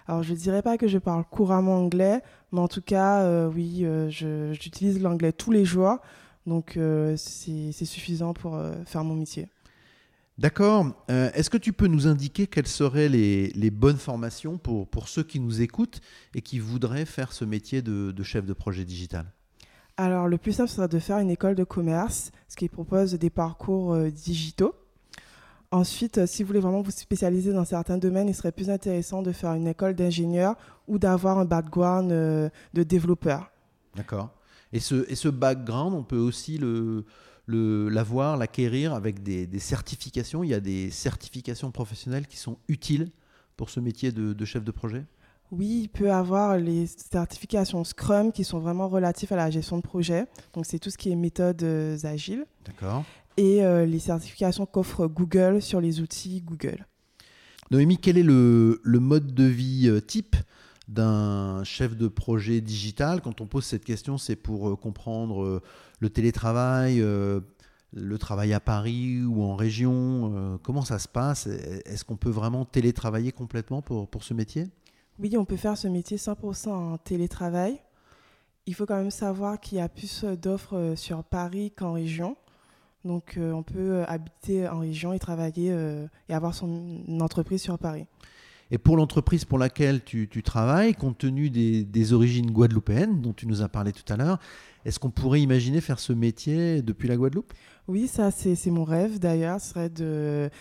Alors, 0.07 0.23
je 0.23 0.33
ne 0.33 0.37
dirais 0.37 0.61
pas 0.61 0.77
que 0.77 0.87
je 0.87 0.97
parle 0.97 1.23
couramment 1.23 1.77
anglais, 1.77 2.21
mais 2.51 2.59
en 2.59 2.67
tout 2.67 2.81
cas, 2.81 3.21
euh, 3.21 3.49
oui, 3.49 3.81
euh, 3.83 4.09
j'utilise 4.09 5.01
l'anglais 5.01 5.31
tous 5.31 5.51
les 5.51 5.65
jours. 5.65 5.99
Donc, 6.45 6.75
euh, 6.75 7.15
c'est 7.17 7.71
suffisant 7.85 8.33
pour 8.33 8.59
faire 8.85 9.03
mon 9.03 9.15
métier. 9.15 9.47
D'accord. 10.41 10.87
Est-ce 11.07 11.49
que 11.49 11.57
tu 11.57 11.71
peux 11.71 11.87
nous 11.87 12.07
indiquer 12.07 12.47
quelles 12.47 12.67
seraient 12.67 13.09
les, 13.09 13.69
bonnes 13.69 13.97
formations 13.97 14.57
pour, 14.57 14.87
pour, 14.87 15.07
ceux 15.07 15.23
qui 15.23 15.39
nous 15.39 15.61
écoutent 15.61 16.01
et 16.33 16.41
qui 16.41 16.57
voudraient 16.57 17.05
faire 17.05 17.31
ce 17.31 17.45
métier 17.45 17.81
de, 17.81 18.11
de 18.11 18.23
chef 18.23 18.45
de 18.45 18.53
projet 18.53 18.83
digital? 18.83 19.25
Alors, 19.97 20.27
le 20.27 20.37
plus 20.37 20.53
simple 20.53 20.69
serait 20.69 20.87
de 20.87 20.99
faire 20.99 21.19
une 21.19 21.29
école 21.29 21.53
de 21.53 21.63
commerce, 21.63 22.31
ce 22.47 22.55
qui 22.55 22.69
propose 22.69 23.13
des 23.13 23.29
parcours 23.29 23.95
digitaux. 24.09 24.73
Ensuite, 25.73 26.17
euh, 26.17 26.27
si 26.27 26.43
vous 26.43 26.47
voulez 26.47 26.59
vraiment 26.59 26.81
vous 26.81 26.91
spécialiser 26.91 27.53
dans 27.53 27.63
certains 27.63 27.97
domaines, 27.97 28.27
il 28.27 28.35
serait 28.35 28.51
plus 28.51 28.69
intéressant 28.69 29.21
de 29.21 29.31
faire 29.31 29.53
une 29.53 29.67
école 29.67 29.95
d'ingénieur 29.95 30.55
ou 30.87 30.99
d'avoir 30.99 31.39
un 31.39 31.45
background 31.45 32.11
euh, 32.11 32.49
de 32.73 32.83
développeur. 32.83 33.49
D'accord. 33.95 34.31
Et 34.73 34.81
ce, 34.81 35.09
et 35.09 35.15
ce 35.15 35.29
background, 35.29 35.93
on 35.93 36.03
peut 36.03 36.17
aussi 36.17 36.57
le, 36.57 37.05
l'avoir, 37.57 38.37
l'acquérir 38.37 38.93
avec 38.93 39.23
des, 39.23 39.47
certifications. 39.59 40.43
Il 40.43 40.49
y 40.49 40.53
a 40.53 40.59
des 40.59 40.89
certifications 40.91 41.71
professionnelles 41.71 42.27
qui 42.27 42.37
sont 42.37 42.57
utiles 42.67 43.09
pour 43.57 43.69
ce 43.69 43.79
métier 43.79 44.11
de, 44.11 44.33
de 44.33 44.45
chef 44.45 44.63
de 44.63 44.71
projet? 44.71 45.05
Oui, 45.51 45.81
il 45.83 45.89
peut 45.89 46.11
avoir 46.11 46.57
les 46.57 46.87
certifications 46.87 47.83
Scrum 47.83 48.31
qui 48.31 48.45
sont 48.45 48.59
vraiment 48.59 48.87
relatives 48.87 49.33
à 49.33 49.35
la 49.35 49.49
gestion 49.49 49.77
de 49.77 49.81
projet. 49.81 50.25
Donc, 50.53 50.65
c'est 50.65 50.79
tout 50.79 50.89
ce 50.89 50.97
qui 50.97 51.11
est 51.11 51.15
méthodes 51.15 51.61
euh, 51.63 51.97
agiles. 52.05 52.45
D'accord 52.65 53.03
et 53.37 53.63
euh, 53.63 53.85
les 53.85 53.99
certifications 53.99 54.65
qu'offre 54.65 55.07
Google 55.07 55.61
sur 55.61 55.81
les 55.81 56.01
outils 56.01 56.41
Google. 56.41 56.85
Noémie, 57.69 57.97
quel 57.97 58.17
est 58.17 58.23
le, 58.23 58.79
mode 58.85 59.33
de 59.33 59.45
vie 59.45 59.87
euh, 59.87 60.01
type? 60.01 60.35
D'un 60.91 61.63
chef 61.63 61.95
de 61.95 62.07
projet 62.07 62.61
digital 62.61 63.21
Quand 63.21 63.41
on 63.41 63.47
pose 63.47 63.65
cette 63.65 63.85
question, 63.85 64.17
c'est 64.17 64.35
pour 64.35 64.69
euh, 64.69 64.75
comprendre 64.75 65.61
le 65.99 66.09
télétravail, 66.09 66.99
le 66.99 68.17
travail 68.17 68.53
à 68.53 68.59
Paris 68.59 69.23
ou 69.23 69.43
en 69.43 69.55
région. 69.55 70.59
comment 70.63 70.83
ça 70.83 70.99
se 70.99 71.07
passe? 71.07 71.47
Est-ce 71.47 72.03
qu'on 72.03 72.17
peut 72.17 72.29
vraiment 72.29 72.65
télétravailler 72.65 73.31
complètement 73.31 73.81
pour, 73.81 74.07
pour 74.07 74.23
ce 74.23 74.33
métier? 74.33 74.67
Oui, 75.19 75.35
on 75.37 75.45
peut 75.45 75.57
faire 75.57 75.77
ce 75.77 75.87
métier 75.87 76.17
100% 76.17 76.69
en 76.69 76.97
télétravail. 76.97 77.79
Il 78.65 78.75
faut 78.75 78.85
quand 78.85 78.97
même 78.97 79.11
savoir 79.11 79.59
qu'il 79.59 79.77
y 79.77 79.81
a 79.81 79.89
plus 79.89 80.23
d'offres 80.23 80.93
sur 80.95 81.23
Paris 81.23 81.71
qu'en 81.71 81.93
région. 81.93 82.35
Donc 83.05 83.37
euh, 83.37 83.51
on 83.51 83.63
peut 83.63 83.79
euh, 83.79 84.05
habiter 84.07 84.67
en 84.67 84.79
région 84.79 85.13
et 85.13 85.19
travailler 85.19 85.71
euh, 85.71 86.07
et 86.29 86.33
avoir 86.33 86.53
son 86.53 87.03
entreprise 87.19 87.61
sur 87.61 87.77
Paris. 87.79 88.05
Et 88.71 88.77
pour 88.77 88.95
l'entreprise 88.95 89.43
pour 89.45 89.57
laquelle 89.57 90.01
tu, 90.03 90.27
travailles, 90.43 90.95
compte 90.95 91.17
tenu 91.17 91.49
des, 91.49 92.13
origines 92.13 92.51
guadeloupéennes 92.51 93.21
dont 93.21 93.33
tu 93.33 93.45
nous 93.45 93.61
as 93.61 93.69
parlé 93.69 93.91
tout 93.91 94.11
à 94.11 94.15
l'heure, 94.15 94.39
est-ce 94.85 94.97
qu'on 94.97 95.11
pourrait 95.11 95.41
imaginer 95.41 95.81
faire 95.81 95.99
ce 95.99 96.13
métier 96.13 96.81
depuis 96.81 97.07
la 97.07 97.17
Guadeloupe? 97.17 97.53
Oui, 97.87 98.07
ça 98.07 98.31
c'est 98.31 98.71
mon 98.71 98.83
rêve 98.83 99.19
d'ailleurs, 99.19 99.59
ce 99.59 99.69
serait 99.69 99.89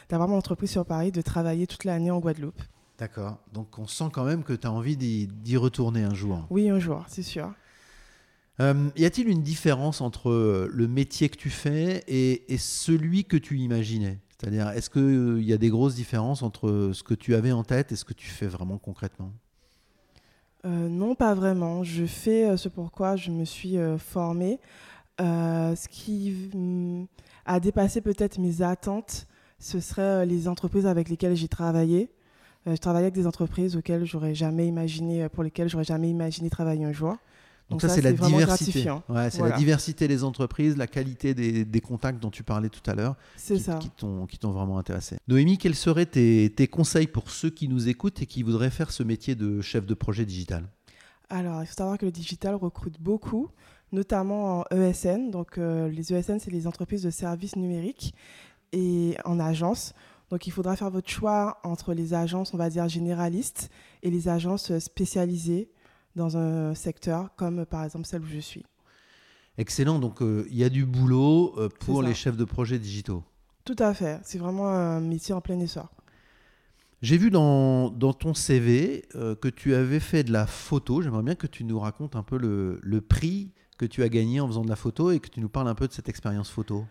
d'avoir 0.08 0.28
mon 0.28 0.36
entreprise 0.36 0.70
sur 0.70 0.84
Paris, 0.84 1.12
de 1.12 1.22
travailler 1.22 1.66
toute 1.66 1.84
l'année 1.84 2.10
en 2.10 2.18
Guadeloupe. 2.18 2.60
D'accord, 2.98 3.38
donc 3.52 3.78
on 3.78 3.86
sent 3.86 4.10
quand 4.12 4.24
même 4.24 4.42
que 4.42 4.52
tu 4.52 4.66
as 4.66 4.72
envie 4.72 4.96
d'y 4.96 5.56
retourner 5.56 6.02
un 6.02 6.12
jour. 6.12 6.46
Oui, 6.50 6.68
un 6.68 6.78
jour, 6.78 7.04
c'est 7.08 7.22
sûr. 7.22 7.52
Euh, 8.60 8.90
y 8.96 9.06
a-t-il 9.06 9.28
une 9.28 9.42
différence 9.42 10.02
entre 10.02 10.68
le 10.70 10.88
métier 10.88 11.30
que 11.30 11.36
tu 11.36 11.48
fais 11.48 12.04
et, 12.08 12.58
celui 12.58 13.24
que 13.24 13.38
tu 13.38 13.58
imaginais? 13.58 14.18
C'est-à-dire, 14.40 14.68
est-ce 14.70 14.88
qu'il 14.88 15.02
euh, 15.02 15.42
y 15.42 15.52
a 15.52 15.58
des 15.58 15.68
grosses 15.68 15.94
différences 15.94 16.42
entre 16.42 16.92
ce 16.94 17.02
que 17.02 17.12
tu 17.12 17.34
avais 17.34 17.52
en 17.52 17.62
tête 17.62 17.92
et 17.92 17.96
ce 17.96 18.04
que 18.04 18.14
tu 18.14 18.28
fais 18.28 18.46
vraiment 18.46 18.78
concrètement? 18.78 19.32
Non, 20.64 21.14
pas 21.14 21.34
vraiment. 21.34 21.84
Je 21.84 22.04
fais 22.04 22.54
ce 22.58 22.68
pourquoi 22.68 23.16
je 23.16 23.30
me 23.30 23.46
suis 23.46 23.76
formée. 23.96 24.60
ce 25.18 25.88
qui 25.88 26.50
mm, 26.54 27.06
a 27.46 27.60
dépassé 27.60 28.02
peut-être 28.02 28.38
mes 28.38 28.60
attentes, 28.60 29.26
ce 29.58 29.80
serait 29.80 30.26
les 30.26 30.48
entreprises 30.48 30.86
avec 30.86 31.08
lesquelles 31.08 31.34
j'ai 31.34 31.48
travaillé. 31.48 32.10
je 32.66 32.76
travaillais 32.76 33.06
avec 33.06 33.14
des 33.14 33.26
entreprises 33.26 33.74
auxquelles 33.74 34.04
j'aurais 34.04 34.34
jamais 34.34 34.66
imaginé, 34.66 35.30
pour 35.30 35.44
lesquelles 35.44 35.70
j'aurais 35.70 35.84
jamais 35.84 36.10
imaginé 36.10 36.50
travailler 36.50 36.84
un 36.84 36.92
jour. 36.92 37.16
Donc, 37.70 37.80
ça, 37.80 37.88
c'est 37.88 38.02
la 38.02 38.12
diversité. 38.12 38.90
Ouais, 39.08 39.30
c'est 39.30 39.42
la 39.42 39.56
diversité 39.56 40.08
des 40.08 40.24
entreprises, 40.24 40.76
la 40.76 40.88
qualité 40.88 41.34
des, 41.34 41.80
contacts 41.80 42.20
dont 42.20 42.30
tu 42.30 42.42
parlais 42.42 42.68
tout 42.68 42.88
à 42.90 42.94
l'heure. 42.94 43.16
Ça. 43.36 43.78
Qui 43.78 43.90
t'ont 43.90 44.50
vraiment 44.50 44.78
intéressé. 44.78 45.16
Noémie, 45.28 45.56
quels 45.56 45.76
seraient 45.76 46.06
tes, 46.06 46.68
conseils 46.68 47.06
pour 47.06 47.30
ceux 47.30 47.50
qui 47.50 47.68
nous 47.68 47.88
écoutent 47.88 48.22
et 48.22 48.26
qui 48.26 48.42
voudraient 48.42 48.70
faire 48.70 48.90
ce 48.90 49.02
métier 49.02 49.34
de 49.34 49.60
chef 49.60 49.86
de 49.86 49.94
projet 49.94 50.26
digital? 50.26 50.64
Alors, 51.28 51.62
il 51.62 51.66
faut 51.66 51.74
savoir 51.74 51.96
que 51.96 52.06
le 52.06 52.12
digital 52.12 52.56
recrute 52.56 53.00
beaucoup, 53.00 53.48
notamment 53.92 54.60
en 54.60 54.64
ESN. 54.76 55.30
Donc, 55.30 55.58
euh, 55.58 55.88
les 55.88 56.12
ESN, 56.12 56.40
c'est 56.40 56.50
les 56.50 56.66
entreprises 56.66 57.04
de 57.04 57.10
services 57.10 57.54
numériques 57.54 58.14
et 58.72 59.16
en 59.24 59.38
agence. 59.38 59.94
Donc, 60.30 60.48
il 60.48 60.50
faudra 60.50 60.74
faire 60.74 60.90
votre 60.90 61.08
choix 61.08 61.60
entre 61.62 61.94
les 61.94 62.14
agences, 62.14 62.52
on 62.52 62.56
va 62.56 62.68
dire, 62.68 62.88
généralistes 62.88 63.70
et 64.02 64.10
les 64.10 64.28
agences 64.28 64.76
spécialisées 64.78 65.70
dans 66.16 66.36
un 66.36 66.74
secteur 66.74 67.34
comme 67.36 67.64
par 67.66 67.84
exemple 67.84 68.06
celle 68.06 68.22
où 68.22 68.28
je 68.28 68.38
suis. 68.38 68.64
Excellent, 69.58 69.98
donc 69.98 70.22
euh, 70.22 70.46
il 70.50 70.56
y 70.56 70.64
a 70.64 70.68
du 70.68 70.86
boulot 70.86 71.54
euh, 71.58 71.68
pour 71.68 72.02
les 72.02 72.14
chefs 72.14 72.36
de 72.36 72.44
projet 72.44 72.78
digitaux. 72.78 73.24
Tout 73.64 73.76
à 73.78 73.92
fait, 73.92 74.20
c'est 74.24 74.38
vraiment 74.38 74.68
un 74.68 75.00
métier 75.00 75.34
en 75.34 75.40
plein 75.40 75.58
essor. 75.58 75.90
J'ai 77.02 77.16
vu 77.16 77.30
dans, 77.30 77.90
dans, 77.90 78.12
ton 78.12 78.34
CV 78.34 79.06
euh, 79.14 79.34
que 79.34 79.48
tu 79.48 79.74
avais 79.74 80.00
fait 80.00 80.22
de 80.22 80.32
la 80.32 80.46
photo. 80.46 81.00
J'aimerais 81.00 81.22
bien 81.22 81.34
que 81.34 81.46
tu 81.46 81.64
nous 81.64 81.78
racontes 81.78 82.14
un 82.14 82.22
peu 82.22 82.36
le, 82.36 82.78
le, 82.82 83.00
prix 83.00 83.52
que 83.78 83.86
tu 83.86 84.02
as 84.02 84.10
gagné 84.10 84.40
en 84.40 84.46
faisant 84.46 84.64
de 84.64 84.68
la 84.68 84.76
photo 84.76 85.10
et 85.10 85.18
que 85.18 85.28
tu 85.28 85.40
nous 85.40 85.48
parles 85.48 85.68
un 85.68 85.74
peu 85.74 85.88
de 85.88 85.92
cette 85.92 86.10
expérience 86.10 86.50
photo. 86.50 86.84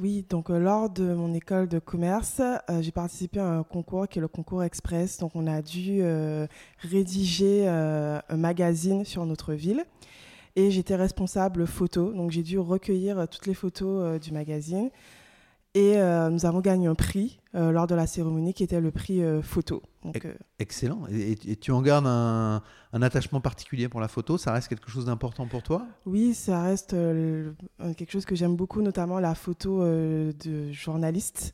Oui, 0.00 0.26
donc 0.28 0.50
euh, 0.50 0.58
lors 0.58 0.90
de 0.90 1.14
mon 1.14 1.32
école 1.34 1.68
de 1.68 1.78
commerce, 1.78 2.40
euh, 2.40 2.82
j'ai 2.82 2.90
participé 2.90 3.38
à 3.38 3.46
un 3.46 3.62
concours 3.62 4.08
qui 4.08 4.18
est 4.18 4.20
le 4.20 4.26
concours 4.26 4.64
Express. 4.64 5.18
Donc 5.18 5.36
on 5.36 5.46
a 5.46 5.62
dû 5.62 6.00
euh, 6.02 6.48
rédiger 6.80 7.68
un 7.68 8.36
magazine 8.36 9.04
sur 9.04 9.24
notre 9.24 9.54
ville 9.54 9.84
et 10.56 10.72
j'étais 10.72 10.96
responsable 10.96 11.64
photo. 11.68 12.12
Donc 12.12 12.32
j'ai 12.32 12.42
dû 12.42 12.58
recueillir 12.58 13.28
toutes 13.28 13.46
les 13.46 13.54
photos 13.54 14.20
du 14.20 14.32
magazine 14.32 14.90
et 15.74 15.96
nous 16.30 16.46
avons 16.46 16.60
gagné 16.60 16.86
un 16.86 16.94
prix 16.94 17.40
lors 17.52 17.86
de 17.86 17.94
la 17.94 18.06
cérémonie 18.06 18.54
qui 18.54 18.62
était 18.62 18.80
le 18.80 18.90
prix 18.90 19.22
photo. 19.42 19.82
Excellent. 20.58 21.06
Et, 21.10 21.56
tu 21.56 21.72
en 21.72 21.80
gardes 21.80 22.06
un, 22.06 22.62
attachement 22.92 23.40
particulier 23.40 23.88
pour 23.88 24.00
la 24.00 24.08
photo? 24.08 24.36
Ça 24.38 24.52
reste 24.52 24.68
quelque 24.68 24.90
chose 24.90 25.06
d'important 25.06 25.46
pour 25.46 25.62
toi? 25.62 25.86
Oui, 26.06 26.34
ça 26.34 26.62
reste 26.62 26.94
euh, 26.94 27.52
quelque 27.96 28.12
chose 28.12 28.24
que 28.24 28.34
j'aime 28.34 28.56
beaucoup, 28.56 28.82
notamment 28.82 29.18
la 29.18 29.34
photo 29.34 29.82
euh, 29.82 30.32
de 30.44 30.70
journaliste. 30.72 31.52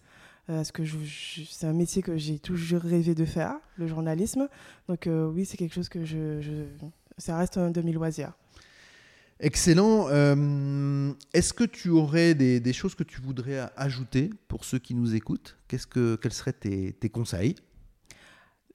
Euh, 0.49 0.57
parce 0.57 0.73
que 0.73 0.83
c'est 0.85 1.67
un 1.67 1.73
métier 1.73 2.03
que 2.03 2.17
j'ai 2.17 2.39
toujours 2.39 2.81
rêvé 2.81 3.15
de 3.15 3.25
faire, 3.25 3.55
le 3.77 3.87
journalisme. 3.87 4.49
Donc 4.89 5.09
oui, 5.09 5.45
c'est 5.45 5.57
quelque 5.57 5.75
chose 5.75 5.89
que 5.89 6.05
je, 6.05 6.65
ça 7.19 7.37
reste 7.37 7.57
un 7.57 7.71
de 7.71 7.81
mes 7.83 7.93
loisirs. 7.93 8.33
Excellent. 9.41 10.09
Est-ce 11.33 11.53
que 11.53 11.65
tu 11.65 11.89
aurais 11.89 12.35
des, 12.35 12.73
choses 12.73 12.95
que 12.95 13.05
tu 13.05 13.21
voudrais 13.21 13.71
ajouter 13.77 14.31
pour 14.49 14.65
ceux 14.65 14.79
qui 14.79 14.95
nous 14.95 15.15
écoutent? 15.15 15.57
Qu'est-ce 15.67 15.87
que, 15.87 16.17
Quels 16.17 16.33
seraient 16.33 16.53
tes 16.53 17.09
conseils? 17.11 17.57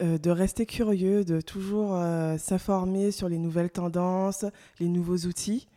Euh, 0.01 0.17
de 0.17 0.29
rester 0.29 0.65
curieux, 0.65 1.23
de 1.23 1.39
toujours 1.39 1.95
euh, 1.95 2.37
s'informer 2.37 3.11
sur 3.11 3.29
les 3.29 3.37
nouvelles 3.37 3.69
tendances, 3.69 4.43
les 4.79 4.89
nouveaux 4.89 5.19
outils. 5.19 5.69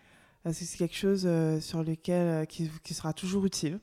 Parce 0.43 0.59
que 0.59 0.65
c'est 0.65 0.77
quelque 0.77 0.97
chose 0.97 1.23
euh, 1.25 1.61
sur 1.61 1.85
lequel 1.85 2.45
qui, 2.49 2.69
sera 2.95 3.13
toujours 3.13 3.47
utile. 3.47 3.79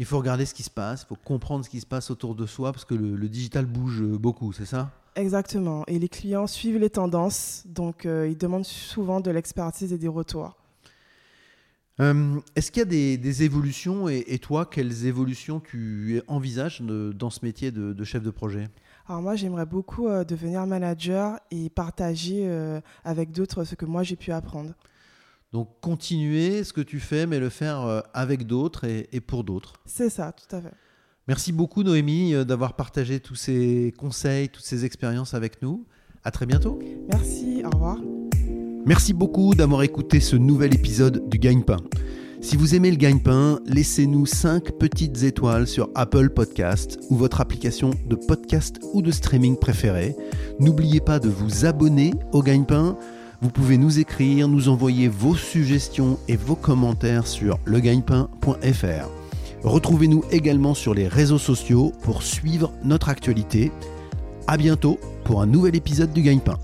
Il 0.00 0.06
faut 0.06 0.18
regarder 0.18 0.44
ce 0.44 0.54
qui 0.54 0.64
se 0.64 0.70
passe, 0.70 1.02
il 1.02 1.06
faut 1.06 1.18
comprendre 1.24 1.64
ce 1.64 1.70
qui 1.70 1.78
se 1.78 1.86
passe 1.86 2.10
autour 2.10 2.34
de 2.34 2.46
soi 2.46 2.72
parce 2.72 2.84
que 2.84 2.94
le, 2.94 3.28
digital 3.28 3.64
bouge 3.66 4.02
beaucoup, 4.02 4.52
c'est 4.52 4.66
ça? 4.66 4.90
Exactement. 5.16 5.84
Et 5.86 5.98
les 5.98 6.08
clients 6.08 6.46
suivent 6.46 6.78
les 6.78 6.90
tendances, 6.90 7.64
donc 7.66 8.04
ils 8.04 8.36
demandent 8.36 8.64
souvent 8.64 9.20
de 9.20 9.30
l'expertise 9.30 9.92
et 9.92 9.98
des 9.98 10.08
retours. 10.08 10.56
Est-ce 11.98 12.70
qu'il 12.70 12.80
y 12.80 13.12
a 13.12 13.16
des, 13.16 13.42
évolutions 13.42 14.08
et, 14.08 14.38
toi, 14.38 14.64
quelles 14.64 15.06
évolutions 15.06 15.60
tu 15.60 16.22
envisages 16.28 16.80
dans 16.80 17.30
ce 17.30 17.44
métier 17.44 17.70
de 17.70 18.04
chef 18.04 18.22
de 18.22 18.30
projet? 18.30 18.68
Alors 19.10 19.22
moi, 19.22 19.34
j'aimerais 19.34 19.66
beaucoup 19.66 20.06
euh, 20.06 20.22
devenir 20.22 20.64
manager 20.68 21.40
et 21.50 21.68
partager 21.68 22.44
euh, 22.46 22.80
avec 23.02 23.32
d'autres 23.32 23.64
ce 23.64 23.74
que 23.74 23.84
moi 23.84 24.04
j'ai 24.04 24.14
pu 24.14 24.30
apprendre. 24.30 24.72
Donc 25.52 25.80
continuer 25.80 26.62
ce 26.62 26.72
que 26.72 26.80
tu 26.80 27.00
fais, 27.00 27.26
mais 27.26 27.40
le 27.40 27.48
faire 27.48 27.80
euh, 27.80 28.02
avec 28.14 28.46
d'autres 28.46 28.84
et, 28.84 29.20
pour 29.20 29.42
d'autres. 29.42 29.72
C'est 29.84 30.10
ça, 30.10 30.30
tout 30.30 30.54
à 30.54 30.60
fait. 30.60 30.74
Merci 31.30 31.52
beaucoup 31.52 31.84
Noémie 31.84 32.34
d'avoir 32.44 32.74
partagé 32.74 33.20
tous 33.20 33.36
ces 33.36 33.94
conseils, 33.96 34.48
toutes 34.48 34.64
ces 34.64 34.84
expériences 34.84 35.32
avec 35.32 35.62
nous. 35.62 35.86
À 36.24 36.32
très 36.32 36.44
bientôt. 36.44 36.80
Merci, 37.08 37.62
au 37.64 37.70
revoir. 37.70 37.98
Merci 38.84 39.12
beaucoup 39.12 39.54
d'avoir 39.54 39.84
écouté 39.84 40.18
ce 40.18 40.34
nouvel 40.34 40.74
épisode 40.74 41.28
du 41.28 41.38
Gagne-Pain. 41.38 41.76
Si 42.40 42.56
vous 42.56 42.74
aimez 42.74 42.90
le 42.90 42.96
gagne-pain, 42.96 43.60
laissez-nous 43.64 44.26
5 44.26 44.72
petites 44.72 45.22
étoiles 45.22 45.68
sur 45.68 45.88
Apple 45.94 46.30
Podcast 46.30 46.98
ou 47.10 47.14
votre 47.14 47.40
application 47.40 47.90
de 48.08 48.16
podcast 48.16 48.80
ou 48.92 49.00
de 49.00 49.12
streaming 49.12 49.56
préférée. 49.56 50.16
N'oubliez 50.58 51.00
pas 51.00 51.20
de 51.20 51.28
vous 51.28 51.64
abonner 51.64 52.12
au 52.32 52.42
gagne-pain. 52.42 52.98
Vous 53.40 53.50
pouvez 53.50 53.78
nous 53.78 54.00
écrire, 54.00 54.48
nous 54.48 54.68
envoyer 54.68 55.06
vos 55.06 55.36
suggestions 55.36 56.18
et 56.26 56.34
vos 56.34 56.56
commentaires 56.56 57.28
sur 57.28 57.60
legagnepain.fr. 57.66 59.19
Retrouvez-nous 59.62 60.24
également 60.30 60.74
sur 60.74 60.94
les 60.94 61.08
réseaux 61.08 61.38
sociaux 61.38 61.92
pour 62.02 62.22
suivre 62.22 62.72
notre 62.82 63.08
actualité. 63.08 63.72
À 64.46 64.56
bientôt 64.56 64.98
pour 65.24 65.42
un 65.42 65.46
nouvel 65.46 65.76
épisode 65.76 66.12
du 66.12 66.22
Gagne-Pain. 66.22 66.58